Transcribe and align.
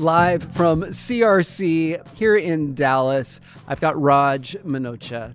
live 0.00 0.42
from 0.54 0.82
CRC 0.82 2.16
here 2.16 2.36
in 2.36 2.74
Dallas. 2.74 3.40
I've 3.68 3.80
got 3.80 4.00
Raj 4.00 4.56
Manocha, 4.64 5.34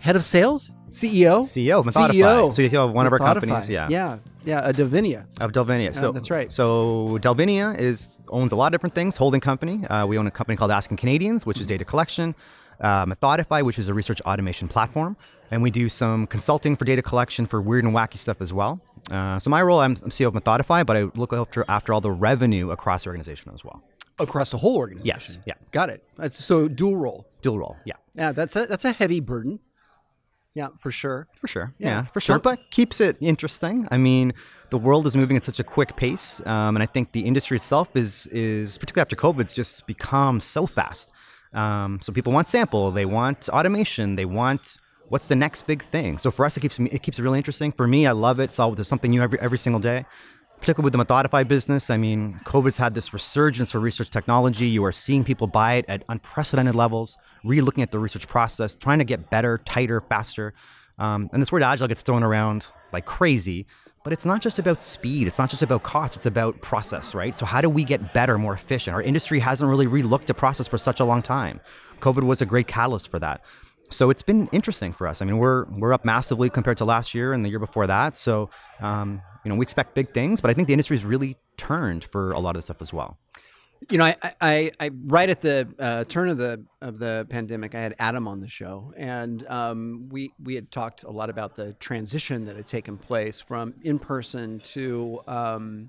head 0.00 0.16
of 0.16 0.24
sales, 0.24 0.70
CEO, 0.90 1.40
CEO, 1.40 1.84
Methodify. 1.84 2.10
CEO. 2.10 2.52
So 2.52 2.62
you 2.62 2.70
have 2.70 2.92
one 2.92 3.06
of 3.06 3.12
our 3.12 3.18
companies, 3.18 3.68
yeah, 3.68 3.88
yeah, 3.88 4.18
yeah, 4.44 4.68
a 4.68 4.72
Delvinia. 4.72 5.26
of 5.40 5.52
Delvinia. 5.52 5.94
So 5.94 6.12
that's 6.12 6.30
right. 6.30 6.52
So 6.52 7.18
Delvinia 7.20 7.78
is 7.78 8.18
owns 8.28 8.52
a 8.52 8.56
lot 8.56 8.66
of 8.66 8.72
different 8.72 8.94
things. 8.94 9.16
Holding 9.16 9.40
company. 9.40 9.86
Uh, 9.86 10.06
we 10.06 10.18
own 10.18 10.26
a 10.26 10.30
company 10.30 10.56
called 10.56 10.70
Asking 10.70 10.96
Canadians, 10.96 11.46
which 11.46 11.60
is 11.60 11.66
data 11.66 11.84
collection. 11.84 12.34
Uh, 12.80 13.04
Methodify, 13.04 13.62
which 13.62 13.78
is 13.78 13.88
a 13.88 13.94
research 13.94 14.22
automation 14.22 14.66
platform, 14.66 15.14
and 15.50 15.62
we 15.62 15.70
do 15.70 15.90
some 15.90 16.26
consulting 16.26 16.76
for 16.76 16.86
data 16.86 17.02
collection 17.02 17.44
for 17.44 17.60
weird 17.60 17.84
and 17.84 17.94
wacky 17.94 18.16
stuff 18.16 18.40
as 18.40 18.54
well. 18.54 18.80
Uh, 19.10 19.38
so 19.38 19.50
my 19.50 19.60
role, 19.62 19.80
I'm, 19.80 19.92
I'm 20.02 20.10
CEO 20.10 20.28
of 20.28 20.34
Methodify, 20.34 20.84
but 20.86 20.96
I 20.96 21.02
look 21.14 21.32
after 21.32 21.64
after 21.68 21.92
all 21.92 22.00
the 22.00 22.10
revenue 22.12 22.70
across 22.70 23.04
the 23.04 23.08
organization 23.08 23.50
as 23.54 23.64
well. 23.64 23.82
Across 24.18 24.50
the 24.52 24.58
whole 24.58 24.76
organization. 24.76 25.06
Yes, 25.06 25.38
yeah. 25.46 25.54
Got 25.72 25.88
it. 25.90 26.04
That's 26.16 26.42
so 26.42 26.68
dual 26.68 26.96
role. 26.96 27.26
Dual 27.42 27.58
role, 27.58 27.76
yeah. 27.84 27.94
Yeah, 28.14 28.32
that's 28.32 28.54
a 28.56 28.66
that's 28.66 28.84
a 28.84 28.92
heavy 28.92 29.20
burden. 29.20 29.60
Yeah, 30.54 30.68
for 30.78 30.90
sure. 30.90 31.28
For 31.36 31.46
sure. 31.46 31.74
Yeah. 31.78 31.88
Yeah, 31.88 32.04
for 32.06 32.20
sure. 32.20 32.36
So- 32.36 32.40
but 32.40 32.70
keeps 32.70 33.00
it 33.00 33.16
interesting. 33.20 33.86
I 33.90 33.96
mean, 33.98 34.32
the 34.70 34.78
world 34.78 35.06
is 35.06 35.16
moving 35.16 35.36
at 35.36 35.44
such 35.44 35.60
a 35.60 35.64
quick 35.64 35.96
pace, 35.96 36.40
um, 36.44 36.76
and 36.76 36.82
I 36.82 36.86
think 36.86 37.12
the 37.12 37.20
industry 37.20 37.56
itself 37.56 37.88
is 37.96 38.26
is 38.28 38.78
particularly 38.78 39.02
after 39.02 39.16
COVID, 39.16 39.40
it's 39.40 39.52
just 39.52 39.86
become 39.86 40.40
so 40.40 40.66
fast. 40.66 41.10
Um, 41.52 41.98
so 42.02 42.12
people 42.12 42.32
want 42.32 42.46
sample, 42.46 42.90
they 42.92 43.06
want 43.06 43.48
automation, 43.48 44.14
they 44.16 44.24
want 44.24 44.76
what's 45.10 45.26
the 45.26 45.36
next 45.36 45.66
big 45.66 45.82
thing. 45.82 46.16
So 46.16 46.30
for 46.30 46.46
us, 46.46 46.56
it 46.56 46.60
keeps 46.60 46.78
me- 46.78 46.90
it 46.90 47.02
keeps 47.02 47.18
it 47.18 47.22
really 47.22 47.38
interesting. 47.38 47.72
For 47.72 47.86
me, 47.86 48.06
I 48.06 48.12
love 48.12 48.40
it. 48.40 48.44
It's 48.44 48.58
all 48.58 48.74
there's 48.74 48.88
something 48.88 49.10
new 49.10 49.22
every 49.22 49.38
every 49.40 49.58
single 49.58 49.80
day. 49.80 50.06
Particularly 50.60 50.84
with 50.84 50.92
the 50.92 51.04
Methodify 51.04 51.48
business, 51.48 51.88
I 51.88 51.96
mean, 51.96 52.38
COVID's 52.44 52.76
had 52.76 52.92
this 52.94 53.14
resurgence 53.14 53.70
for 53.70 53.80
research 53.80 54.10
technology. 54.10 54.66
You 54.66 54.84
are 54.84 54.92
seeing 54.92 55.24
people 55.24 55.46
buy 55.46 55.74
it 55.74 55.86
at 55.88 56.04
unprecedented 56.10 56.74
levels, 56.74 57.16
re-looking 57.44 57.82
at 57.82 57.92
the 57.92 57.98
research 57.98 58.28
process, 58.28 58.76
trying 58.76 58.98
to 58.98 59.06
get 59.06 59.30
better, 59.30 59.56
tighter, 59.64 60.02
faster. 60.02 60.52
Um, 60.98 61.30
and 61.32 61.40
this 61.40 61.50
word 61.50 61.62
agile 61.62 61.88
gets 61.88 62.02
thrown 62.02 62.22
around 62.22 62.66
like 62.92 63.06
crazy, 63.06 63.66
but 64.04 64.12
it's 64.12 64.26
not 64.26 64.42
just 64.42 64.58
about 64.58 64.82
speed. 64.82 65.26
It's 65.26 65.38
not 65.38 65.48
just 65.48 65.62
about 65.62 65.82
cost. 65.82 66.14
It's 66.14 66.26
about 66.26 66.60
process, 66.60 67.14
right? 67.14 67.34
So 67.34 67.46
how 67.46 67.62
do 67.62 67.70
we 67.70 67.82
get 67.82 68.12
better, 68.12 68.36
more 68.36 68.52
efficient? 68.52 68.94
Our 68.94 69.02
industry 69.02 69.38
hasn't 69.40 69.68
really 69.70 69.86
re-looked 69.86 70.28
at 70.28 70.36
process 70.36 70.68
for 70.68 70.76
such 70.76 71.00
a 71.00 71.06
long 71.06 71.22
time. 71.22 71.60
COVID 72.00 72.24
was 72.24 72.42
a 72.42 72.46
great 72.46 72.66
catalyst 72.66 73.08
for 73.08 73.18
that. 73.18 73.40
So 73.90 74.08
it's 74.10 74.22
been 74.22 74.48
interesting 74.52 74.92
for 74.92 75.06
us. 75.06 75.20
I 75.20 75.24
mean, 75.24 75.38
we're 75.38 75.64
we're 75.66 75.92
up 75.92 76.04
massively 76.04 76.48
compared 76.48 76.78
to 76.78 76.84
last 76.84 77.14
year 77.14 77.32
and 77.32 77.44
the 77.44 77.48
year 77.48 77.58
before 77.58 77.86
that. 77.86 78.14
So 78.14 78.50
um, 78.80 79.20
you 79.44 79.48
know, 79.48 79.56
we 79.56 79.62
expect 79.64 79.94
big 79.94 80.12
things, 80.14 80.40
but 80.40 80.50
I 80.50 80.54
think 80.54 80.68
the 80.68 80.74
industry's 80.74 81.04
really 81.04 81.36
turned 81.56 82.04
for 82.04 82.32
a 82.32 82.38
lot 82.38 82.50
of 82.50 82.56
this 82.56 82.66
stuff 82.66 82.80
as 82.80 82.92
well. 82.92 83.18
You 83.88 83.96
know, 83.96 84.04
I, 84.04 84.16
I, 84.42 84.70
I 84.78 84.90
right 85.06 85.30
at 85.30 85.40
the 85.40 85.66
uh, 85.78 86.04
turn 86.04 86.28
of 86.28 86.36
the 86.36 86.64
of 86.82 86.98
the 86.98 87.26
pandemic, 87.30 87.74
I 87.74 87.80
had 87.80 87.94
Adam 87.98 88.28
on 88.28 88.40
the 88.40 88.48
show, 88.48 88.92
and 88.96 89.46
um, 89.48 90.08
we 90.10 90.32
we 90.44 90.54
had 90.54 90.70
talked 90.70 91.02
a 91.04 91.10
lot 91.10 91.30
about 91.30 91.56
the 91.56 91.72
transition 91.74 92.44
that 92.44 92.56
had 92.56 92.66
taken 92.66 92.98
place 92.98 93.40
from 93.40 93.72
in 93.82 93.98
person 93.98 94.60
to 94.74 95.20
um, 95.26 95.88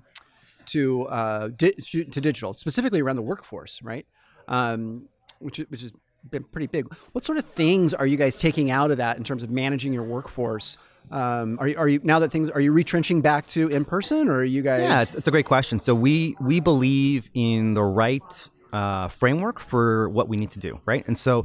to, 0.66 1.02
uh, 1.08 1.48
di- 1.48 1.72
to 1.72 2.20
digital, 2.20 2.54
specifically 2.54 3.00
around 3.02 3.16
the 3.16 3.22
workforce, 3.22 3.82
right? 3.82 4.06
Um, 4.48 5.08
which 5.40 5.58
is- 5.58 5.66
which 5.68 5.80
has 5.82 5.92
been 6.30 6.44
pretty 6.44 6.66
big. 6.66 6.92
What 7.12 7.24
sort 7.24 7.38
of 7.38 7.44
things 7.44 7.94
are 7.94 8.06
you 8.06 8.16
guys 8.16 8.38
taking 8.38 8.70
out 8.70 8.90
of 8.90 8.96
that 8.98 9.16
in 9.16 9.24
terms 9.24 9.42
of 9.42 9.50
managing 9.50 9.92
your 9.92 10.04
workforce? 10.04 10.76
Um, 11.10 11.58
are 11.60 11.68
you, 11.68 11.76
are 11.76 11.88
you 11.88 12.00
now 12.02 12.18
that 12.20 12.30
things 12.30 12.48
are 12.48 12.60
you 12.60 12.72
retrenching 12.72 13.20
back 13.20 13.46
to 13.48 13.68
in 13.68 13.84
person, 13.84 14.28
or 14.28 14.36
are 14.36 14.44
you 14.44 14.62
guys? 14.62 14.82
Yeah, 14.82 15.02
it's, 15.02 15.14
it's 15.14 15.28
a 15.28 15.30
great 15.30 15.46
question. 15.46 15.78
So 15.78 15.94
we 15.94 16.36
we 16.40 16.60
believe 16.60 17.28
in 17.34 17.74
the 17.74 17.82
right 17.82 18.48
uh, 18.72 19.08
framework 19.08 19.58
for 19.58 20.08
what 20.08 20.28
we 20.28 20.36
need 20.36 20.50
to 20.52 20.58
do, 20.58 20.80
right? 20.86 21.06
And 21.06 21.18
so 21.18 21.44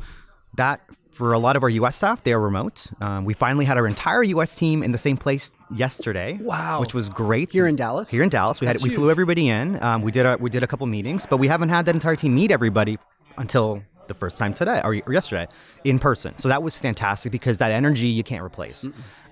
that 0.55 0.81
for 1.11 1.33
a 1.33 1.39
lot 1.39 1.55
of 1.55 1.63
our 1.63 1.69
U.S. 1.69 1.95
staff, 1.95 2.23
they 2.23 2.31
are 2.31 2.39
remote. 2.39 2.87
Um, 3.01 3.25
we 3.25 3.33
finally 3.33 3.65
had 3.65 3.77
our 3.77 3.87
entire 3.87 4.21
U.S. 4.23 4.55
team 4.55 4.83
in 4.83 4.91
the 4.91 4.99
same 4.99 5.17
place 5.17 5.51
yesterday. 5.73 6.37
Wow. 6.39 6.79
which 6.79 6.93
was 6.93 7.09
great. 7.09 7.51
Here 7.51 7.65
in 7.65 7.75
Dallas? 7.75 8.09
Here 8.09 8.21
in 8.21 8.29
Dallas, 8.29 8.61
we 8.61 8.67
had 8.67 8.75
That's 8.75 8.83
we 8.83 8.93
flew 8.93 9.09
everybody 9.09 9.49
in. 9.49 9.81
Um, 9.81 10.03
we 10.03 10.11
did 10.11 10.27
a, 10.27 10.37
we 10.39 10.51
did 10.51 10.61
a 10.61 10.67
couple 10.67 10.85
meetings, 10.85 11.25
but 11.25 11.37
we 11.37 11.47
haven't 11.47 11.69
had 11.69 11.87
that 11.87 11.95
entire 11.95 12.15
team 12.15 12.35
meet 12.35 12.51
everybody 12.51 12.99
until 13.37 13.81
the 14.07 14.13
first 14.13 14.37
time 14.37 14.53
today 14.53 14.81
or, 14.83 14.95
or 15.05 15.13
yesterday 15.13 15.47
in 15.83 15.99
person. 15.99 16.37
So 16.37 16.47
that 16.49 16.63
was 16.63 16.75
fantastic 16.75 17.31
because 17.31 17.57
that 17.59 17.71
energy 17.71 18.07
you 18.07 18.23
can't 18.23 18.43
replace. 18.43 18.85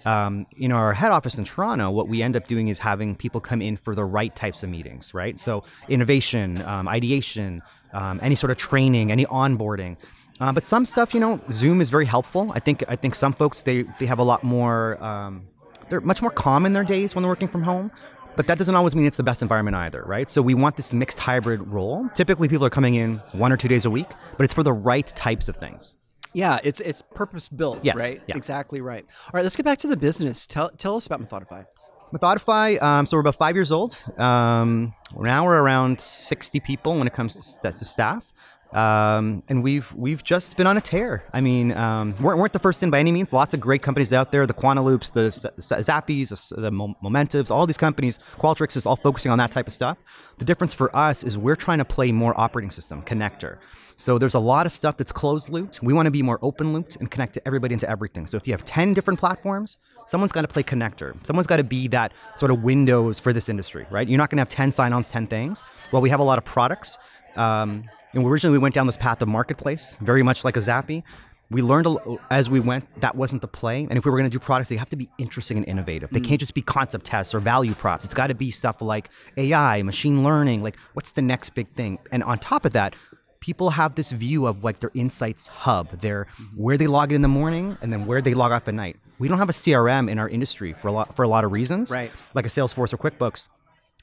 Um, 0.05 0.45
in 0.55 0.71
our 0.71 0.93
head 0.93 1.11
office 1.11 1.37
in 1.37 1.45
Toronto, 1.45 1.89
what 1.89 2.07
we 2.07 2.21
end 2.21 2.35
up 2.35 2.47
doing 2.47 2.67
is 2.67 2.77
having 2.77 3.15
people 3.15 3.41
come 3.41 3.61
in 3.61 3.75
for 3.75 3.95
the 3.95 4.05
right 4.05 4.35
types 4.35 4.61
of 4.61 4.69
meetings, 4.69 5.13
right? 5.15 5.37
So 5.39 5.63
innovation, 5.89 6.61
um, 6.61 6.87
ideation, 6.87 7.63
um, 7.93 8.19
any 8.21 8.35
sort 8.35 8.51
of 8.51 8.57
training, 8.57 9.11
any 9.11 9.25
onboarding. 9.25 9.97
Uh, 10.39 10.51
but 10.51 10.65
some 10.65 10.85
stuff, 10.85 11.13
you 11.13 11.19
know, 11.19 11.39
Zoom 11.51 11.81
is 11.81 11.89
very 11.89 12.05
helpful. 12.05 12.51
I 12.53 12.59
think 12.59 12.83
I 12.87 12.95
think 12.95 13.15
some 13.15 13.33
folks 13.33 13.61
they 13.61 13.83
they 13.99 14.05
have 14.05 14.19
a 14.19 14.23
lot 14.23 14.43
more. 14.43 15.01
Um, 15.03 15.47
they're 15.89 16.01
much 16.01 16.21
more 16.21 16.31
calm 16.31 16.65
in 16.65 16.73
their 16.73 16.83
days 16.83 17.15
when 17.15 17.21
they're 17.23 17.31
working 17.31 17.47
from 17.47 17.63
home. 17.63 17.91
But 18.35 18.47
that 18.47 18.57
doesn't 18.57 18.75
always 18.75 18.95
mean 18.95 19.05
it's 19.05 19.17
the 19.17 19.23
best 19.23 19.41
environment 19.41 19.75
either, 19.77 20.03
right? 20.05 20.27
So 20.27 20.41
we 20.41 20.53
want 20.53 20.75
this 20.75 20.93
mixed 20.93 21.19
hybrid 21.19 21.73
role. 21.73 22.09
Typically, 22.15 22.47
people 22.47 22.65
are 22.65 22.69
coming 22.71 22.95
in 22.95 23.17
one 23.31 23.51
or 23.51 23.57
two 23.57 23.67
days 23.67 23.85
a 23.85 23.89
week, 23.89 24.07
but 24.37 24.43
it's 24.43 24.53
for 24.53 24.63
the 24.63 24.73
right 24.73 25.07
types 25.15 25.47
of 25.49 25.55
things. 25.55 25.95
Yeah, 26.33 26.59
it's 26.63 26.81
it's 26.81 27.01
purpose 27.01 27.47
built, 27.47 27.79
Yes, 27.83 27.95
right? 27.95 28.21
yeah. 28.27 28.35
Exactly 28.35 28.81
right. 28.81 29.05
All 29.25 29.31
right, 29.33 29.43
let's 29.43 29.55
get 29.55 29.63
back 29.65 29.77
to 29.79 29.87
the 29.87 29.95
business. 29.95 30.45
Tell 30.45 30.69
tell 30.71 30.97
us 30.97 31.05
about 31.05 31.21
Methodify. 31.21 31.65
Methodify, 32.13 32.81
um, 32.81 33.05
so 33.05 33.17
we're 33.17 33.21
about 33.21 33.35
five 33.35 33.55
years 33.55 33.71
old. 33.71 33.97
Um, 34.19 34.93
now 35.17 35.43
we're 35.45 35.59
around 35.61 35.99
60 35.99 36.59
people 36.59 36.97
when 36.97 37.07
it 37.07 37.13
comes 37.13 37.33
to, 37.35 37.41
st- 37.41 37.75
to 37.75 37.85
staff. 37.85 38.31
Um, 38.73 39.43
and 39.47 39.63
we've 39.63 39.93
we've 39.95 40.23
just 40.23 40.57
been 40.57 40.67
on 40.67 40.75
a 40.75 40.81
tear. 40.81 41.23
I 41.31 41.39
mean, 41.39 41.71
um, 41.71 42.13
weren't, 42.19 42.39
weren't 42.39 42.51
the 42.53 42.59
first 42.59 42.83
in 42.83 42.89
by 42.89 42.99
any 42.99 43.11
means. 43.11 43.31
Lots 43.31 43.53
of 43.53 43.59
great 43.59 43.81
companies 43.81 44.11
out 44.11 44.31
there: 44.31 44.45
the 44.45 44.53
Quantilopes, 44.53 45.11
the 45.13 45.29
Zappis, 45.61 46.29
the, 46.29 46.33
S- 46.33 46.51
the 46.55 46.71
Mo- 46.71 46.95
Momentivs, 47.03 47.51
all 47.51 47.65
these 47.65 47.77
companies. 47.77 48.19
Qualtrics 48.37 48.75
is 48.75 48.85
all 48.85 48.97
focusing 48.97 49.31
on 49.31 49.37
that 49.37 49.51
type 49.51 49.67
of 49.67 49.73
stuff. 49.73 49.97
The 50.39 50.45
difference 50.45 50.73
for 50.73 50.93
us 50.95 51.23
is 51.23 51.37
we're 51.37 51.55
trying 51.55 51.77
to 51.77 51.85
play 51.85 52.11
more 52.11 52.37
operating 52.39 52.71
system 52.71 53.01
connector. 53.03 53.57
So 53.97 54.17
there's 54.17 54.33
a 54.33 54.39
lot 54.39 54.65
of 54.65 54.73
stuff 54.73 54.97
that's 54.97 55.13
closed 55.13 55.47
looped. 55.47 55.81
We 55.81 55.93
want 55.93 56.07
to 56.07 56.11
be 56.11 56.21
more 56.21 56.37
open 56.41 56.73
looped 56.73 56.97
and 56.97 57.09
connect 57.09 57.33
to 57.35 57.47
everybody 57.47 57.73
into 57.73 57.89
everything. 57.89 58.27
So 58.27 58.35
if 58.35 58.45
you 58.45 58.51
have 58.51 58.65
10 58.65 58.93
different 58.93 59.19
platforms, 59.19 59.77
someone's 60.05 60.33
got 60.33 60.41
to 60.41 60.49
play 60.49 60.63
connector. 60.63 61.15
Someone's 61.25 61.47
got 61.47 61.57
to 61.57 61.63
be 61.63 61.87
that 61.89 62.11
sort 62.35 62.51
of 62.51 62.61
windows 62.61 63.19
for 63.19 63.31
this 63.31 63.47
industry, 63.47 63.85
right? 63.89 64.05
You're 64.05 64.17
not 64.17 64.29
going 64.29 64.37
to 64.37 64.41
have 64.41 64.49
10 64.49 64.73
sign-ons, 64.73 65.07
10 65.07 65.27
things. 65.27 65.63
Well, 65.93 66.01
we 66.01 66.09
have 66.09 66.19
a 66.19 66.23
lot 66.23 66.37
of 66.37 66.43
products. 66.43 66.97
Um, 67.37 67.85
and 68.15 68.25
originally 68.25 68.57
we 68.57 68.61
went 68.61 68.73
down 68.73 68.85
this 68.85 68.97
path 68.97 69.21
of 69.21 69.27
marketplace, 69.27 69.97
very 70.01 70.23
much 70.23 70.43
like 70.43 70.55
a 70.55 70.61
Zappi. 70.61 71.03
We 71.51 71.61
learned 71.61 71.85
a 71.85 72.17
as 72.31 72.49
we 72.49 72.59
went 72.59 73.01
that 73.01 73.15
wasn't 73.15 73.41
the 73.41 73.47
play. 73.47 73.83
And 73.83 73.97
if 73.97 74.05
we 74.05 74.09
were 74.09 74.17
going 74.17 74.29
to 74.29 74.35
do 74.35 74.39
products, 74.39 74.69
they 74.69 74.77
have 74.77 74.89
to 74.89 74.95
be 74.95 75.09
interesting 75.19 75.57
and 75.57 75.67
innovative. 75.67 76.09
They 76.09 76.19
mm. 76.19 76.25
can't 76.25 76.39
just 76.39 76.55
be 76.55 76.63
concept 76.63 77.05
tests 77.05 77.35
or 77.35 77.39
value 77.39 77.75
props. 77.75 78.05
It's 78.05 78.15
got 78.15 78.27
to 78.27 78.33
be 78.33 78.49
stuff 78.49 78.81
like 78.81 79.09
AI, 79.37 79.83
machine 79.83 80.23
learning. 80.23 80.63
Like, 80.63 80.75
what's 80.93 81.11
the 81.11 81.21
next 81.21 81.51
big 81.51 81.71
thing? 81.73 81.99
And 82.11 82.23
on 82.23 82.39
top 82.39 82.65
of 82.65 82.73
that, 82.73 82.95
people 83.41 83.69
have 83.71 83.93
this 83.93 84.11
view 84.11 84.47
of 84.47 84.63
like 84.63 84.79
their 84.79 84.91
insights 84.95 85.45
hub, 85.45 86.01
their 86.01 86.25
mm-hmm. 86.25 86.63
where 86.63 86.77
they 86.77 86.87
log 86.87 87.11
in 87.11 87.17
in 87.17 87.21
the 87.21 87.27
morning 87.27 87.77
and 87.81 87.93
then 87.93 88.07
where 88.07 88.21
they 88.21 88.33
log 88.33 88.51
off 88.51 88.67
at 88.67 88.73
night. 88.73 88.95
We 89.19 89.27
don't 89.27 89.37
have 89.37 89.49
a 89.49 89.53
CRM 89.53 90.09
in 90.09 90.17
our 90.17 90.27
industry 90.27 90.73
for 90.73 90.87
a 90.87 90.91
lot 90.91 91.15
for 91.15 91.23
a 91.23 91.27
lot 91.27 91.43
of 91.43 91.51
reasons, 91.51 91.91
Right. 91.91 92.11
Like 92.33 92.45
a 92.45 92.49
Salesforce 92.49 92.91
or 92.91 92.97
QuickBooks. 92.97 93.49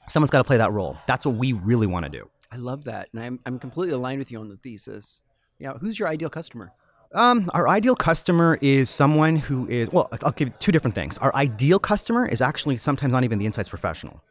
Someone's 0.07 0.31
got 0.31 0.39
to 0.39 0.43
play 0.43 0.57
that 0.57 0.71
role. 0.71 0.97
That's 1.07 1.25
what 1.25 1.35
we 1.35 1.53
really 1.53 1.87
want 1.87 2.05
to 2.05 2.09
do. 2.09 2.29
I 2.53 2.57
love 2.57 2.83
that, 2.83 3.09
and 3.13 3.23
I'm 3.23 3.39
I'm 3.47 3.57
completely 3.57 3.95
aligned 3.95 4.19
with 4.19 4.31
you 4.31 4.39
on 4.39 4.47
the 4.47 4.57
thesis. 4.57 5.21
Yeah, 5.57 5.73
who's 5.73 5.97
your 5.97 6.07
ideal 6.07 6.29
customer? 6.29 6.71
Um, 7.15 7.49
our 7.53 7.67
ideal 7.67 7.95
customer 7.95 8.59
is 8.61 8.91
someone 8.91 9.37
who 9.37 9.67
is 9.67 9.89
well. 9.91 10.07
I'll 10.21 10.31
give 10.33 10.49
you 10.49 10.53
two 10.59 10.71
different 10.71 10.93
things. 10.93 11.17
Our 11.17 11.33
ideal 11.33 11.79
customer 11.79 12.27
is 12.27 12.41
actually 12.41 12.77
sometimes 12.77 13.11
not 13.11 13.23
even 13.23 13.39
the 13.39 13.47
insights 13.47 13.69
professional. 13.69 14.21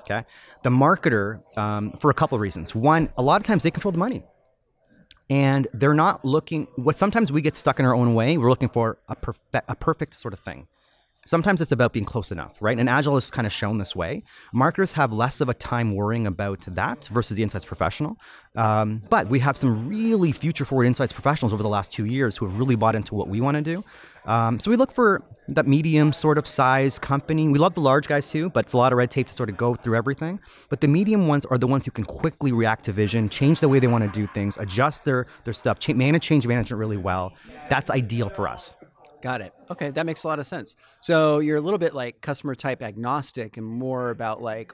Okay, 0.00 0.24
the 0.62 0.68
marketer 0.68 1.40
um, 1.56 1.92
for 2.00 2.10
a 2.10 2.14
couple 2.14 2.36
of 2.36 2.42
reasons. 2.42 2.74
One, 2.74 3.08
a 3.16 3.22
lot 3.22 3.40
of 3.40 3.46
times 3.46 3.62
they 3.62 3.70
control 3.70 3.92
the 3.92 3.98
money, 3.98 4.24
and 5.30 5.66
they're 5.72 5.94
not 5.94 6.22
looking. 6.22 6.66
What 6.76 6.98
sometimes 6.98 7.32
we 7.32 7.40
get 7.40 7.56
stuck 7.56 7.78
in 7.80 7.86
our 7.86 7.94
own 7.94 8.12
way. 8.12 8.36
We're 8.36 8.50
looking 8.50 8.68
for 8.68 8.98
a 9.08 9.16
perfect, 9.16 9.64
a 9.68 9.74
perfect 9.74 10.20
sort 10.20 10.34
of 10.34 10.40
thing. 10.40 10.66
Sometimes 11.30 11.60
it's 11.60 11.70
about 11.70 11.92
being 11.92 12.04
close 12.04 12.32
enough, 12.32 12.56
right? 12.60 12.76
And 12.76 12.88
Agile 12.88 13.16
is 13.16 13.30
kind 13.30 13.46
of 13.46 13.52
shown 13.52 13.78
this 13.78 13.94
way. 13.94 14.24
Marketers 14.52 14.90
have 14.94 15.12
less 15.12 15.40
of 15.40 15.48
a 15.48 15.54
time 15.54 15.94
worrying 15.94 16.26
about 16.26 16.62
that 16.66 17.06
versus 17.12 17.36
the 17.36 17.44
insights 17.44 17.64
professional. 17.64 18.16
Um, 18.56 19.00
but 19.08 19.28
we 19.28 19.38
have 19.38 19.56
some 19.56 19.88
really 19.88 20.32
future 20.32 20.64
forward 20.64 20.86
insights 20.86 21.12
professionals 21.12 21.52
over 21.52 21.62
the 21.62 21.68
last 21.68 21.92
two 21.92 22.04
years 22.04 22.36
who 22.36 22.46
have 22.46 22.58
really 22.58 22.74
bought 22.74 22.96
into 22.96 23.14
what 23.14 23.28
we 23.28 23.40
want 23.40 23.54
to 23.54 23.62
do. 23.62 23.84
Um, 24.24 24.58
so 24.58 24.72
we 24.72 24.76
look 24.76 24.90
for 24.90 25.22
that 25.46 25.68
medium 25.68 26.12
sort 26.12 26.36
of 26.36 26.48
size 26.48 26.98
company. 26.98 27.46
We 27.48 27.60
love 27.60 27.74
the 27.74 27.80
large 27.80 28.08
guys 28.08 28.28
too, 28.28 28.50
but 28.50 28.64
it's 28.64 28.72
a 28.72 28.76
lot 28.76 28.92
of 28.92 28.96
red 28.98 29.12
tape 29.12 29.28
to 29.28 29.34
sort 29.34 29.50
of 29.50 29.56
go 29.56 29.76
through 29.76 29.96
everything. 29.96 30.40
But 30.68 30.80
the 30.80 30.88
medium 30.88 31.28
ones 31.28 31.44
are 31.44 31.58
the 31.58 31.68
ones 31.68 31.84
who 31.84 31.92
can 31.92 32.06
quickly 32.06 32.50
react 32.50 32.86
to 32.86 32.92
vision, 32.92 33.28
change 33.28 33.60
the 33.60 33.68
way 33.68 33.78
they 33.78 33.86
want 33.86 34.02
to 34.02 34.20
do 34.20 34.26
things, 34.34 34.56
adjust 34.58 35.04
their 35.04 35.28
their 35.44 35.54
stuff, 35.54 35.78
cha- 35.78 35.94
manage 35.94 36.24
change 36.24 36.44
management 36.44 36.80
really 36.80 36.96
well. 36.96 37.34
That's 37.68 37.88
ideal 37.88 38.30
for 38.30 38.48
us. 38.48 38.74
Got 39.22 39.40
it. 39.42 39.52
Okay, 39.70 39.90
that 39.90 40.06
makes 40.06 40.24
a 40.24 40.28
lot 40.28 40.38
of 40.38 40.46
sense. 40.46 40.76
So 41.00 41.40
you're 41.40 41.56
a 41.58 41.60
little 41.60 41.78
bit 41.78 41.94
like 41.94 42.20
customer 42.22 42.54
type 42.54 42.82
agnostic 42.82 43.56
and 43.58 43.66
more 43.66 44.10
about 44.10 44.40
like 44.40 44.72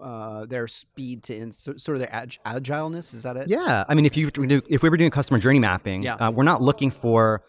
uh, 0.00 0.46
their 0.46 0.68
speed 0.68 1.22
to 1.24 1.36
in, 1.36 1.52
sort 1.52 1.76
of 1.88 1.98
their 1.98 2.14
ag- 2.14 2.38
agileness. 2.46 3.12
Is 3.14 3.22
that 3.24 3.36
it? 3.36 3.48
Yeah, 3.48 3.84
I 3.88 3.94
mean, 3.94 4.06
if 4.06 4.16
you 4.16 4.30
if 4.68 4.82
we 4.82 4.88
were 4.88 4.96
doing 4.96 5.10
customer 5.10 5.38
journey 5.38 5.58
mapping, 5.58 6.02
Yeah. 6.02 6.14
uh, 6.14 6.30
we're 6.30 6.44
not 6.44 6.62
looking 6.62 6.90
for, 6.90 7.42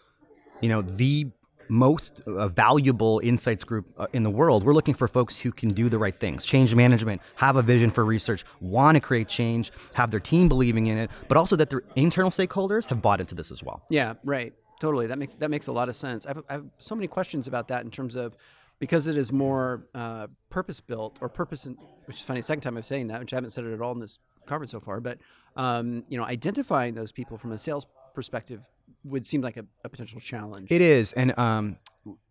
you 0.60 0.68
know, 0.68 0.82
the 0.82 1.28
most 1.68 2.20
uh, 2.26 2.46
valuable 2.48 3.20
insights 3.24 3.64
group 3.64 3.86
uh, 3.96 4.06
in 4.12 4.22
the 4.22 4.28
world. 4.30 4.64
We're 4.64 4.74
looking 4.74 4.92
for 4.94 5.08
folks 5.08 5.38
who 5.38 5.50
can 5.50 5.70
do 5.70 5.88
the 5.88 5.98
right 5.98 6.18
things, 6.18 6.44
change 6.44 6.74
management, 6.74 7.22
have 7.36 7.56
a 7.56 7.62
vision 7.62 7.90
for 7.90 8.04
research, 8.04 8.44
want 8.60 8.96
to 8.96 9.00
create 9.00 9.28
change, 9.28 9.72
have 9.94 10.10
their 10.10 10.20
team 10.20 10.46
believing 10.48 10.88
in 10.88 10.98
it, 10.98 11.10
but 11.26 11.38
also 11.38 11.56
that 11.56 11.70
their 11.70 11.82
internal 11.96 12.30
stakeholders 12.30 12.84
have 12.86 13.00
bought 13.00 13.18
into 13.20 13.34
this 13.34 13.50
as 13.50 13.62
well. 13.62 13.82
Yeah, 13.88 14.14
right. 14.24 14.52
Totally. 14.80 15.06
That 15.06 15.18
makes 15.18 15.34
that 15.38 15.50
makes 15.50 15.66
a 15.68 15.72
lot 15.72 15.88
of 15.88 15.96
sense. 15.96 16.26
I 16.26 16.30
have, 16.30 16.42
I 16.48 16.52
have 16.54 16.66
so 16.78 16.94
many 16.94 17.06
questions 17.06 17.46
about 17.46 17.68
that 17.68 17.84
in 17.84 17.90
terms 17.90 18.16
of 18.16 18.36
because 18.78 19.06
it 19.06 19.16
is 19.16 19.32
more 19.32 19.86
uh, 19.94 20.26
purpose 20.50 20.80
built 20.80 21.18
or 21.20 21.28
purpose, 21.28 21.66
in, 21.66 21.76
which 22.06 22.16
is 22.16 22.22
funny. 22.22 22.42
Second 22.42 22.62
time 22.62 22.76
I'm 22.76 22.82
saying 22.82 23.06
that, 23.08 23.20
which 23.20 23.32
I 23.32 23.36
haven't 23.36 23.50
said 23.50 23.64
it 23.64 23.72
at 23.72 23.80
all 23.80 23.92
in 23.92 24.00
this 24.00 24.18
conference 24.46 24.72
so 24.72 24.80
far. 24.80 25.00
But 25.00 25.18
um, 25.56 26.04
you 26.08 26.18
know, 26.18 26.24
identifying 26.24 26.94
those 26.94 27.12
people 27.12 27.38
from 27.38 27.52
a 27.52 27.58
sales 27.58 27.86
perspective 28.14 28.62
would 29.04 29.26
seem 29.26 29.40
like 29.40 29.56
a, 29.56 29.64
a 29.84 29.88
potential 29.88 30.20
challenge. 30.20 30.70
It 30.70 30.80
is, 30.80 31.12
and 31.12 31.38
um, 31.38 31.76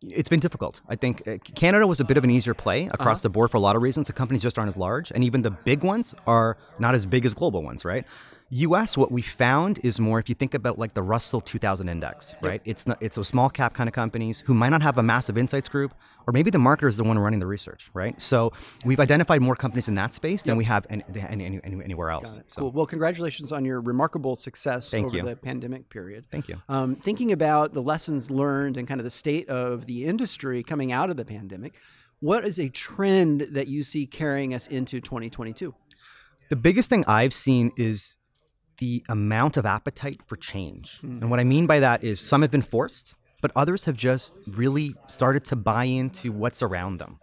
it's 0.01 0.29
been 0.29 0.39
difficult. 0.39 0.81
I 0.87 0.95
think 0.95 1.27
uh, 1.27 1.37
Canada 1.55 1.85
was 1.87 1.99
a 1.99 2.03
bit 2.03 2.17
of 2.17 2.23
an 2.23 2.31
easier 2.31 2.53
play 2.53 2.87
across 2.87 3.21
the 3.21 3.29
board 3.29 3.51
for 3.51 3.57
a 3.57 3.59
lot 3.59 3.75
of 3.75 3.81
reasons. 3.81 4.07
The 4.07 4.13
companies 4.13 4.41
just 4.41 4.57
aren't 4.57 4.69
as 4.69 4.77
large, 4.77 5.11
and 5.11 5.23
even 5.23 5.43
the 5.43 5.51
big 5.51 5.83
ones 5.83 6.15
are 6.25 6.57
not 6.79 6.95
as 6.95 7.05
big 7.05 7.25
as 7.25 7.33
global 7.33 7.63
ones, 7.63 7.85
right? 7.85 8.05
U.S. 8.53 8.95
What 8.95 9.11
we 9.11 9.23
found 9.23 9.79
is 9.83 9.99
more 9.99 10.19
if 10.19 10.29
you 10.29 10.35
think 10.35 10.53
about 10.53 10.77
like 10.77 10.93
the 10.93 11.01
Russell 11.01 11.41
2000 11.41 11.89
index, 11.89 12.35
right? 12.41 12.61
It's 12.65 12.85
not 12.85 13.01
it's 13.01 13.15
those 13.15 13.27
small 13.27 13.49
cap 13.49 13.73
kind 13.73 13.87
of 13.87 13.95
companies 13.95 14.43
who 14.45 14.53
might 14.53 14.69
not 14.69 14.83
have 14.83 14.97
a 14.99 15.03
massive 15.03 15.39
insights 15.39 15.67
group, 15.67 15.93
or 16.27 16.33
maybe 16.33 16.51
the 16.51 16.59
marketer 16.59 16.87
is 16.87 16.97
the 16.97 17.03
one 17.03 17.17
running 17.17 17.39
the 17.39 17.47
research, 17.47 17.89
right? 17.95 18.19
So 18.21 18.53
we've 18.85 18.99
identified 18.99 19.41
more 19.41 19.55
companies 19.55 19.87
in 19.87 19.95
that 19.95 20.13
space 20.13 20.43
than 20.43 20.55
we 20.55 20.65
have 20.65 20.85
any, 20.91 21.03
any, 21.15 21.45
any, 21.45 21.83
anywhere 21.83 22.11
else. 22.11 22.39
So, 22.47 22.61
Cool. 22.61 22.71
Well, 22.71 22.85
congratulations 22.85 23.51
on 23.51 23.65
your 23.65 23.81
remarkable 23.81 24.35
success 24.35 24.91
Thank 24.91 25.07
over 25.07 25.17
you. 25.17 25.23
the 25.23 25.35
pandemic 25.35 25.89
period. 25.89 26.25
Thank 26.29 26.47
you. 26.47 26.61
Um, 26.69 26.95
thinking 26.95 27.31
about 27.31 27.73
the 27.73 27.81
lessons 27.81 28.29
learned 28.29 28.77
and 28.77 28.87
kind 28.87 28.99
of 28.99 29.03
the 29.03 29.11
state 29.11 29.49
of 29.49 29.87
the 29.87 30.05
industry 30.05 30.61
coming 30.61 30.91
out 30.91 31.09
of 31.09 31.17
the 31.17 31.25
pandemic, 31.25 31.73
what 32.19 32.45
is 32.45 32.59
a 32.59 32.69
trend 32.69 33.47
that 33.51 33.67
you 33.67 33.81
see 33.81 34.05
carrying 34.05 34.53
us 34.53 34.67
into 34.67 35.01
2022? 35.01 35.73
The 36.49 36.55
biggest 36.55 36.87
thing 36.89 37.03
I've 37.07 37.33
seen 37.33 37.71
is 37.77 38.17
the 38.83 39.01
amount 39.07 39.55
of 39.55 39.65
appetite 39.65 40.19
for 40.25 40.35
change. 40.35 40.99
And 41.03 41.21
mm-hmm. 41.21 41.29
what 41.29 41.39
I 41.39 41.45
mean 41.45 41.65
by 41.67 41.79
that 41.79 42.03
is 42.03 42.19
some 42.19 42.41
have 42.41 42.51
been 42.51 42.61
forced, 42.61 43.15
but 43.41 43.49
others 43.55 43.85
have 43.85 43.95
just 43.95 44.37
really 44.45 44.93
started 45.07 45.45
to 45.45 45.55
buy 45.55 45.85
into 45.85 46.33
what's 46.33 46.61
around 46.61 46.97
them. 46.97 47.17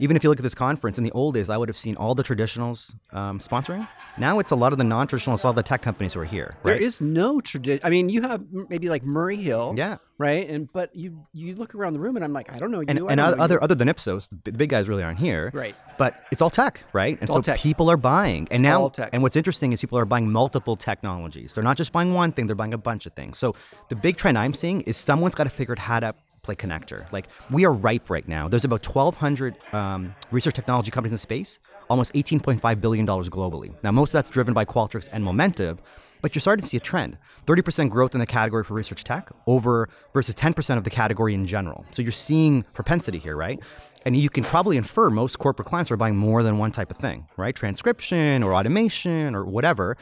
Even 0.00 0.16
if 0.16 0.24
you 0.24 0.28
look 0.28 0.40
at 0.40 0.42
this 0.42 0.54
conference, 0.54 0.98
in 0.98 1.04
the 1.04 1.12
old 1.12 1.34
days, 1.34 1.48
I 1.48 1.56
would 1.56 1.68
have 1.68 1.76
seen 1.76 1.94
all 1.96 2.16
the 2.16 2.24
traditionals 2.24 2.94
um, 3.12 3.38
sponsoring. 3.38 3.86
Now 4.18 4.40
it's 4.40 4.50
a 4.50 4.56
lot 4.56 4.72
of 4.72 4.78
the 4.78 4.84
non-traditionals, 4.84 5.44
all 5.44 5.52
the 5.52 5.62
tech 5.62 5.82
companies 5.82 6.14
who 6.14 6.20
are 6.20 6.24
here. 6.24 6.54
Right? 6.64 6.72
There 6.72 6.82
is 6.82 7.00
no 7.00 7.40
tradition. 7.40 7.80
I 7.84 7.90
mean, 7.90 8.08
you 8.08 8.22
have 8.22 8.42
maybe 8.68 8.88
like 8.88 9.04
Murray 9.04 9.36
Hill, 9.36 9.74
yeah, 9.76 9.98
right? 10.18 10.48
And 10.48 10.72
but 10.72 10.94
you 10.96 11.24
you 11.32 11.54
look 11.54 11.76
around 11.76 11.92
the 11.92 12.00
room 12.00 12.16
and 12.16 12.24
I'm 12.24 12.32
like, 12.32 12.52
I 12.52 12.56
don't 12.56 12.72
know 12.72 12.80
you. 12.80 12.86
and, 12.88 12.98
and 12.98 13.16
know 13.16 13.24
other 13.24 13.54
you. 13.54 13.60
other 13.60 13.76
than 13.76 13.88
Ipsos, 13.88 14.28
the 14.28 14.52
big- 14.52 14.70
guys 14.70 14.88
really 14.88 15.04
aren't 15.04 15.20
here. 15.20 15.50
right. 15.54 15.76
But 15.96 16.24
it's 16.32 16.42
all 16.42 16.50
tech, 16.50 16.82
right? 16.92 17.16
And 17.20 17.30
all 17.30 17.36
so 17.36 17.42
tech. 17.42 17.60
people 17.60 17.88
are 17.88 17.96
buying. 17.96 18.48
And 18.50 18.62
now 18.64 18.80
all 18.80 18.90
tech. 18.90 19.10
and 19.12 19.22
what's 19.22 19.36
interesting 19.36 19.72
is 19.72 19.80
people 19.80 19.98
are 19.98 20.04
buying 20.04 20.28
multiple 20.32 20.74
technologies. 20.74 21.54
They're 21.54 21.62
not 21.62 21.76
just 21.76 21.92
buying 21.92 22.14
one 22.14 22.32
thing, 22.32 22.48
they're 22.48 22.56
buying 22.56 22.74
a 22.74 22.78
bunch 22.78 23.06
of 23.06 23.12
things. 23.12 23.38
So 23.38 23.54
the 23.90 23.96
big 23.96 24.16
trend 24.16 24.36
I'm 24.36 24.54
seeing 24.54 24.80
is 24.82 24.96
someone's 24.96 25.36
got 25.36 25.44
to 25.44 25.50
figure 25.50 25.74
out 25.74 25.78
how 25.78 26.00
to 26.00 26.14
play 26.44 26.54
connector. 26.54 27.10
Like 27.12 27.28
we 27.50 27.64
are 27.64 27.72
ripe 27.72 28.10
right 28.10 28.26
now. 28.28 28.48
There's 28.48 28.64
about 28.64 28.86
1,200 28.86 29.56
um, 29.72 30.14
research 30.30 30.54
technology 30.54 30.90
companies 30.90 31.12
in 31.12 31.18
space, 31.18 31.58
almost 31.88 32.12
18.5 32.14 32.80
billion 32.80 33.04
dollars 33.04 33.28
globally. 33.28 33.74
Now 33.82 33.90
most 33.90 34.10
of 34.10 34.12
that's 34.12 34.30
driven 34.30 34.54
by 34.54 34.64
Qualtrics 34.64 35.08
and 35.12 35.24
Momentive, 35.24 35.78
but 36.20 36.34
you're 36.34 36.40
starting 36.40 36.62
to 36.62 36.68
see 36.68 36.76
a 36.76 36.80
trend. 36.80 37.18
30% 37.46 37.90
growth 37.90 38.14
in 38.14 38.20
the 38.20 38.26
category 38.26 38.64
for 38.64 38.72
research 38.72 39.04
tech 39.04 39.30
over 39.46 39.88
versus 40.14 40.34
10% 40.34 40.78
of 40.78 40.84
the 40.84 40.90
category 40.90 41.34
in 41.34 41.46
general. 41.46 41.84
So 41.90 42.00
you're 42.00 42.12
seeing 42.12 42.62
propensity 42.72 43.18
here, 43.18 43.36
right? 43.36 43.60
And 44.06 44.16
you 44.16 44.30
can 44.30 44.44
probably 44.44 44.76
infer 44.78 45.10
most 45.10 45.38
corporate 45.38 45.68
clients 45.68 45.90
are 45.90 45.96
buying 45.96 46.16
more 46.16 46.42
than 46.42 46.56
one 46.56 46.72
type 46.72 46.90
of 46.90 46.96
thing, 46.96 47.26
right? 47.36 47.54
Transcription 47.54 48.42
or 48.42 48.54
automation 48.54 49.34
or 49.34 49.44
whatever. 49.44 49.98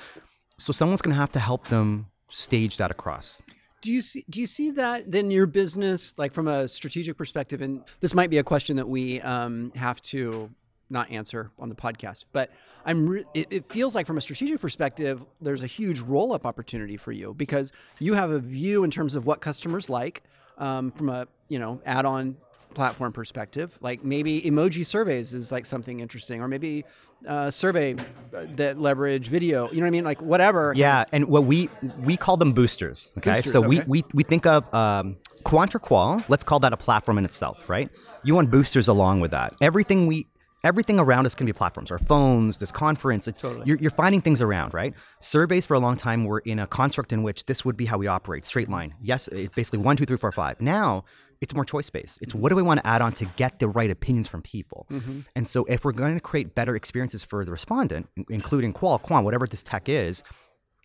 So 0.59 0.73
someone's 0.73 1.03
going 1.03 1.15
to 1.15 1.21
have 1.21 1.33
to 1.33 1.41
help 1.41 1.69
them 1.69 2.07
stage 2.29 2.77
that 2.77 2.91
across. 2.91 3.43
Do 3.83 3.93
you 3.93 4.01
see 4.01 4.25
do 4.31 4.41
you 4.41 4.47
see 4.47 4.71
that 4.71 5.11
then 5.11 5.31
your 5.31 5.47
business 5.47 6.15
like 6.17 6.33
from 6.33 6.49
a 6.49 6.69
strategic 6.69 7.19
perspective? 7.19 7.61
And 7.61 7.83
this 8.01 8.15
might 8.15 8.31
be 8.31 8.39
a 8.39 8.45
question 8.45 8.77
that 8.77 8.89
we 8.89 9.21
um, 9.21 9.73
have 9.75 10.01
to 10.03 10.51
not 10.89 11.11
answer 11.11 11.51
on 11.59 11.71
the 11.71 11.75
podcast 11.75 12.27
but 12.33 12.51
I'm 12.85 13.09
re- 13.09 13.25
it, 13.33 13.47
it 13.51 13.73
feels 13.73 13.95
like 13.95 14.07
from 14.07 14.19
a 14.19 14.21
strategic 14.21 14.61
perspective 14.61 15.25
there's 15.41 15.63
a 15.63 15.67
huge 15.67 16.01
roll 16.01 16.35
up 16.35 16.45
opportunity 16.45 16.99
for 16.99 17.13
you 17.13 17.33
because 17.33 17.73
you 17.99 18.13
have 18.13 18.31
a 18.31 18.39
view 18.39 18.85
in 18.85 18.91
terms 18.91 19.15
of 19.15 19.25
what 19.25 19.41
customers 19.41 19.89
like 19.89 20.23
um, 20.59 20.91
from 20.93 21.09
a 21.09 21.27
you 21.49 21.59
know 21.59 21.81
add 21.87 22.05
on 22.05 22.37
platform 22.73 23.13
perspective 23.13 23.79
like 23.81 24.05
maybe 24.05 24.43
emoji 24.43 24.85
surveys 24.85 25.33
is 25.33 25.53
like 25.53 25.67
something 25.67 26.01
interesting 26.01 26.41
or 26.41 26.49
maybe 26.49 26.85
uh, 27.29 27.51
survey 27.51 27.95
uh, 27.95 28.47
that 28.57 28.81
leverage 28.81 29.29
video 29.29 29.69
you 29.69 29.77
know 29.77 29.83
what 29.83 29.89
I 29.89 29.91
mean 29.91 30.05
like 30.05 30.21
whatever 30.21 30.73
Yeah, 30.77 31.05
and 31.13 31.27
what 31.27 31.45
we 31.45 31.69
we 32.05 32.17
call 32.17 32.37
them 32.37 32.53
boosters. 32.53 33.13
Okay, 33.19 33.35
Boosters, 33.35 33.53
so 33.53 33.61
we, 33.61 33.79
okay. 33.79 33.87
we 33.89 34.05
we 34.15 34.23
think 34.23 34.47
of 34.47 34.73
um, 34.75 35.17
QuantraQual. 35.45 36.25
Let's 36.29 36.45
call 36.45 36.61
that 36.61 36.73
a 36.73 36.77
platform 36.77 37.19
in 37.19 37.25
itself, 37.25 37.69
right? 37.69 37.91
You 38.25 38.35
want 38.35 38.51
boosters 38.51 38.89
along 38.89 39.21
with 39.21 39.33
that. 39.33 39.55
Everything 39.61 40.07
we 40.07 40.27
everything 40.65 40.99
around 41.01 41.27
us 41.27 41.35
can 41.35 41.47
be 41.47 41.53
platforms. 41.53 41.91
Our 41.91 41.99
phones, 41.99 42.59
this 42.59 42.73
conference. 42.73 43.29
It's, 43.29 43.41
Totally. 43.41 43.65
you're, 43.67 43.79
you're 43.79 43.91
finding 43.91 44.21
things 44.21 44.41
around, 44.41 44.75
right? 44.75 44.95
Surveys 45.21 45.67
for 45.67 45.75
a 45.75 45.81
long 45.81 45.97
time 45.97 46.25
were 46.25 46.41
in 46.41 46.59
a 46.59 46.67
construct 46.67 47.13
in 47.13 47.23
which 47.23 47.47
this 47.47 47.65
would 47.65 47.77
be 47.77 47.87
how 47.87 47.99
we 47.99 48.07
operate, 48.07 48.45
straight 48.45 48.69
line. 48.69 48.95
Yes, 49.03 49.29
it's 49.29 49.55
basically 49.55 49.81
one, 49.81 49.97
two, 49.97 50.07
three, 50.07 50.17
four, 50.17 50.33
five. 50.33 50.61
Now 50.61 51.05
it's 51.41 51.55
more 51.55 51.65
choice 51.65 51.91
based. 51.91 52.19
It's 52.21 52.35
what 52.35 52.51
do 52.51 52.57
we 52.57 52.63
want 52.63 52.81
to 52.81 52.87
add 52.87 53.03
on 53.03 53.13
to 53.15 53.25
get 53.37 53.59
the 53.59 53.69
right 53.69 53.91
opinions 53.91 54.29
from 54.29 54.43
people. 54.43 54.87
Mm-hmm. 54.91 55.21
And 55.35 55.49
so 55.49 55.65
if 55.65 55.85
we're 55.85 55.93
going 55.93 56.15
to 56.15 56.21
create 56.21 56.55
better 56.55 56.77
experiences 56.77 57.25
for 57.25 57.45
the 57.45 57.51
respondent, 57.51 58.09
including 58.31 58.73
qual, 58.73 58.99
quant, 59.01 59.25
whatever 59.25 59.47
this 59.47 59.63
tech 59.63 59.89
is, 59.89 60.23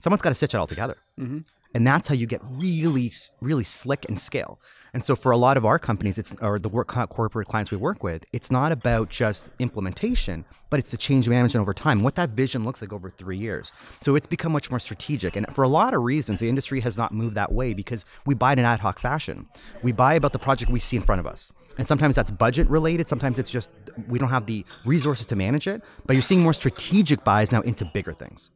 someone's 0.02 0.22
got 0.22 0.30
to 0.30 0.36
stitch 0.36 0.56
it 0.56 0.58
all 0.58 0.68
together. 0.68 0.98
Mm-hmm. 1.20 1.40
And 1.76 1.86
that's 1.86 2.08
how 2.08 2.16
you 2.16 2.26
get 2.26 2.42
really, 2.50 3.12
really 3.40 3.64
slick 3.64 4.06
and 4.10 4.20
scale. 4.20 4.60
And 4.98 5.06
so 5.06 5.16
for 5.16 5.32
a 5.32 5.38
lot 5.38 5.58
of 5.58 5.64
our 5.64 5.78
companies, 5.78 6.18
it's 6.18 6.34
or 6.42 6.58
the 6.58 6.70
work 6.70 6.88
corporate 6.88 7.48
clients 7.48 7.70
we 7.70 7.78
work 7.78 8.02
with, 8.02 8.26
it's 8.34 8.50
not 8.50 8.72
about 8.72 9.12
just 9.12 9.52
implementation, 9.60 10.44
but 10.72 10.80
it's 10.80 10.90
the 10.90 10.98
change 10.98 11.30
management 11.30 11.62
over 11.62 11.72
time. 11.72 12.02
What 12.02 12.16
that 12.16 12.32
vision 12.32 12.66
looks 12.66 12.82
like 12.82 12.92
over 12.92 13.08
three 13.08 13.38
years. 13.38 13.72
So 14.02 14.16
it's 14.16 14.26
become 14.26 14.52
much 14.52 14.72
more 14.72 14.80
strategic. 14.80 15.36
And 15.36 15.46
for 15.54 15.64
a 15.64 15.68
lot 15.68 15.94
of 15.94 16.02
reasons, 16.02 16.40
the 16.40 16.50
industry 16.50 16.80
has 16.80 16.98
not 16.98 17.14
moved 17.14 17.36
that 17.36 17.52
way 17.52 17.76
because 17.76 18.06
we 18.26 18.34
buy 18.34 18.54
in 18.54 18.58
an 18.58 18.66
ad 18.66 18.80
hoc 18.80 18.98
fashion. 18.98 19.46
We 19.84 19.92
buy 19.92 20.16
about 20.16 20.34
the 20.34 20.40
project 20.40 20.72
we 20.72 20.80
see 20.80 20.98
in 20.98 21.04
front 21.04 21.20
of 21.20 21.28
us. 21.28 21.52
And 21.78 21.88
sometimes 21.88 22.16
that's 22.16 22.32
budget 22.32 22.68
related. 22.68 23.08
Sometimes 23.08 23.38
it's 23.38 23.52
just 23.52 23.70
we 24.08 24.18
don't 24.18 24.30
have 24.30 24.48
the 24.48 24.66
resources 24.84 25.28
to 25.28 25.36
manage 25.36 25.68
it. 25.68 25.84
But 26.08 26.16
you're 26.16 26.24
seeing 26.24 26.42
more 26.42 26.56
strategic 26.56 27.24
buys 27.24 27.52
now 27.52 27.62
into 27.62 27.86
bigger 27.86 28.14
things. 28.14 28.50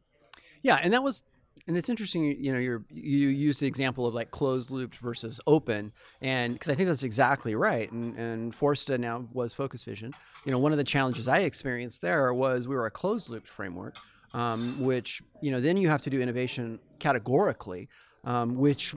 Yeah, 0.62 0.80
and 0.82 0.92
that 0.92 1.04
was, 1.04 1.22
and 1.66 1.76
it's 1.76 1.88
interesting. 1.88 2.36
You 2.38 2.52
know, 2.52 2.58
you're 2.58 2.84
you 2.90 3.28
use 3.28 3.58
the 3.58 3.66
example 3.66 4.06
of 4.06 4.14
like 4.14 4.30
closed 4.30 4.70
looped 4.70 4.96
versus 4.96 5.40
open, 5.46 5.92
and 6.20 6.52
because 6.52 6.70
I 6.70 6.74
think 6.74 6.88
that's 6.88 7.02
exactly 7.02 7.54
right. 7.54 7.90
And 7.92 8.16
and 8.16 8.52
Forsta 8.52 8.98
now 8.98 9.28
was 9.32 9.54
Focus 9.54 9.82
Vision. 9.84 10.12
You 10.44 10.52
know, 10.52 10.58
one 10.58 10.72
of 10.72 10.78
the 10.78 10.84
challenges 10.84 11.28
I 11.28 11.40
experienced 11.40 12.02
there 12.02 12.34
was 12.34 12.66
we 12.66 12.74
were 12.74 12.86
a 12.86 12.90
closed 12.90 13.28
looped 13.28 13.48
framework, 13.48 13.96
um, 14.34 14.80
which 14.80 15.22
you 15.40 15.50
know 15.50 15.60
then 15.60 15.76
you 15.76 15.88
have 15.88 16.02
to 16.02 16.10
do 16.10 16.20
innovation 16.20 16.78
categorically, 16.98 17.88
um, 18.24 18.56
which 18.56 18.94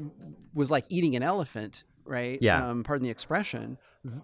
was 0.53 0.71
like 0.71 0.85
eating 0.89 1.15
an 1.15 1.24
elephant. 1.24 1.83
Right. 2.07 2.39
Yeah. 2.39 2.67
Um, 2.69 2.83
pardon 2.83 3.03
the 3.03 3.09
expression. 3.09 3.79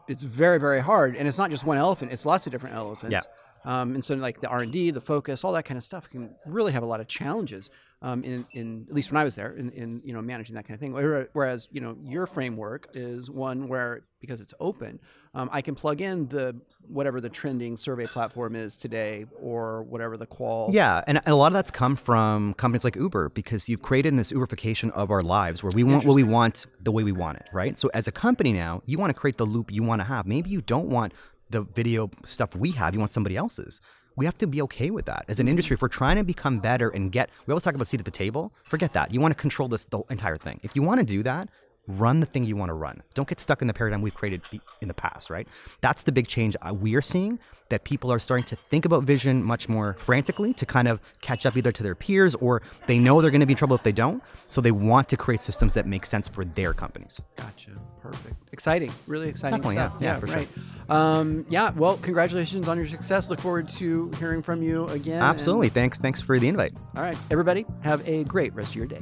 It's 0.08 0.22
very, 0.22 0.60
very 0.60 0.80
hard, 0.80 1.16
and 1.16 1.28
it's 1.28 1.40
not 1.40 1.50
just 1.50 1.66
one 1.66 1.80
elephant. 1.80 2.12
It's 2.12 2.28
lots 2.28 2.46
of 2.46 2.52
different 2.52 2.76
elephants. 2.76 3.14
Yeah. 3.14 3.22
Um, 3.64 3.94
and 3.94 4.04
so 4.04 4.16
like 4.16 4.42
the 4.42 4.48
R 4.48 4.62
and 4.62 4.72
D, 4.72 4.92
the 4.92 5.02
focus, 5.02 5.44
all 5.44 5.54
that 5.54 5.66
kind 5.66 5.78
of 5.78 5.84
stuff 5.84 6.10
can 6.10 6.34
really 6.46 6.72
have 6.72 6.84
a 6.84 6.86
lot 6.86 7.00
of 7.00 7.08
challenges. 7.08 7.70
Um, 8.04 8.24
in, 8.24 8.44
in 8.54 8.88
at 8.90 8.96
least 8.96 9.12
when 9.12 9.22
I 9.22 9.24
was 9.24 9.36
there, 9.36 9.52
in, 9.52 9.70
in 9.74 10.02
you 10.04 10.12
know 10.12 10.24
managing 10.24 10.56
that 10.56 10.68
kind 10.68 10.74
of 10.74 10.80
thing. 10.80 10.92
Whereas 11.34 11.68
you 11.72 11.82
know 11.82 11.96
your 12.04 12.26
framework 12.26 12.90
is 12.96 13.30
one 13.30 13.68
where 13.68 14.06
because 14.20 14.42
it's 14.42 14.56
open, 14.60 15.00
um, 15.36 15.50
I 15.52 15.62
can 15.62 15.76
plug 15.76 16.02
in 16.02 16.28
the 16.28 16.56
whatever 16.88 17.22
the 17.22 17.30
trending 17.30 17.78
survey 17.78 18.06
platform 18.06 18.56
is 18.56 18.76
today, 18.76 19.26
or 19.40 19.84
whatever 19.84 20.18
the 20.18 20.26
qual. 20.26 20.70
Yeah, 20.74 21.04
and, 21.06 21.20
and 21.20 21.28
a 21.28 21.36
lot 21.36 21.48
of 21.48 21.54
that's 21.54 21.70
come 21.70 21.96
from 21.96 22.56
companies 22.56 22.84
like 22.84 22.96
Uber 22.96 23.30
because 23.30 23.70
you've 23.70 23.84
created 23.84 24.18
this 24.18 24.32
Uberification 24.32 24.92
of 24.94 25.12
our 25.12 25.22
lives 25.22 25.62
where 25.62 25.72
we 25.72 25.84
want 25.84 26.04
what 26.04 26.16
we 26.16 26.24
want 26.24 26.66
the 26.82 26.92
way 26.92 27.04
we 27.04 27.12
want 27.12 27.38
it, 27.38 27.46
right? 27.54 27.78
So 27.78 27.92
as 27.94 28.08
a 28.08 28.12
company 28.12 28.52
now, 28.52 28.82
you 28.88 28.98
want 28.98 29.14
to 29.14 29.20
create 29.20 29.38
the 29.38 29.46
loop 29.46 29.72
you 29.72 29.84
want 29.84 30.00
to 30.00 30.06
have. 30.06 30.26
Maybe 30.26 30.50
you 30.50 30.62
don't 30.62 30.88
want 30.88 31.14
the 31.52 31.62
video 31.62 32.10
stuff 32.24 32.56
we 32.56 32.72
have, 32.72 32.94
you 32.94 33.00
want 33.00 33.12
somebody 33.12 33.38
else's. 33.38 33.82
We 34.18 34.26
have 34.26 34.38
to 34.40 34.48
be 34.48 34.62
okay 34.64 34.90
with 34.92 35.06
that. 35.06 35.26
As 35.30 35.40
an 35.40 35.48
industry, 35.48 35.76
if 35.76 35.82
we're 35.82 35.88
trying 35.88 36.18
to 36.18 36.24
become 36.24 36.60
better 36.60 36.90
and 36.90 37.12
get, 37.12 37.30
we 37.46 37.52
always 37.52 37.64
talk 37.64 37.76
about 37.76 37.88
seat 37.88 38.00
at 38.02 38.06
the 38.06 38.12
table, 38.12 38.54
forget 38.64 38.94
that. 38.94 39.14
You 39.14 39.22
want 39.22 39.32
to 39.36 39.40
control 39.40 39.70
this 39.70 39.86
the 39.86 40.02
entire 40.10 40.38
thing. 40.38 40.60
If 40.64 40.76
you 40.76 40.82
want 40.82 41.00
to 41.00 41.06
do 41.06 41.24
that, 41.24 41.50
run 41.88 42.20
the 42.20 42.26
thing 42.26 42.44
you 42.44 42.56
want 42.56 42.70
to 42.70 42.74
run. 42.74 43.02
Don't 43.14 43.28
get 43.28 43.40
stuck 43.40 43.62
in 43.62 43.68
the 43.68 43.74
paradigm 43.74 44.02
we've 44.02 44.14
created 44.14 44.42
in 44.82 44.88
the 44.88 44.94
past, 44.94 45.30
right? 45.30 45.48
That's 45.82 46.04
the 46.04 46.12
big 46.12 46.28
change 46.28 46.56
uh, 46.62 46.74
we 46.74 46.96
are 46.96 47.02
seeing 47.02 47.40
that 47.70 47.86
people 47.86 48.12
are 48.12 48.20
starting 48.20 48.46
to 48.46 48.56
think 48.56 48.84
about 48.86 49.04
vision 49.04 49.42
much 49.42 49.70
more 49.70 49.96
frantically 49.98 50.54
to 50.56 50.66
kind 50.66 50.88
of 50.88 51.00
catch 51.22 51.46
up 51.46 51.56
either 51.56 51.72
to 51.72 51.82
their 51.82 51.96
peers 51.96 52.36
or 52.36 52.62
they 52.86 53.00
know 53.00 53.22
they're 53.22 53.32
going 53.32 53.40
to 53.42 53.48
be 53.48 53.54
in 53.54 53.58
trouble 53.58 53.76
if 53.78 53.84
they 53.84 53.94
don't. 53.94 54.22
So 54.50 54.60
they 54.60 54.72
want 54.72 55.08
to 55.10 55.18
create 55.18 55.42
systems 55.42 55.74
that 55.76 55.88
make 55.88 56.06
sense 56.06 56.28
for 56.28 56.44
their 56.44 56.74
companies. 56.74 57.22
Gotcha. 57.38 57.72
Perfect. 58.02 58.36
Exciting. 58.52 58.92
Really 59.08 59.30
exciting 59.30 59.62
Definitely, 59.62 59.76
stuff. 59.76 59.94
yeah. 60.02 60.14
Yeah, 60.14 60.20
for 60.20 60.26
right. 60.28 60.48
Um, 60.92 61.46
yeah. 61.50 61.72
Well, 61.72 61.98
congratulations 61.98 62.68
on 62.68 62.78
your 62.78 62.88
success. 62.88 63.30
Look 63.30 63.40
forward 63.40 63.68
to 63.70 64.12
hearing 64.20 64.42
from 64.42 64.62
you 64.62 64.86
again. 64.88 65.22
Absolutely. 65.22 65.70
Thanks. 65.70 65.98
Thanks 65.98 66.22
for 66.22 66.38
the 66.38 66.48
invite. 66.48 66.74
All 66.96 67.02
right, 67.04 67.18
everybody, 67.32 67.66
have 67.82 68.08
a 68.08 68.24
great 68.26 68.54
rest 68.54 68.70
of 68.72 68.76
your 68.76 68.88
day. 68.88 69.02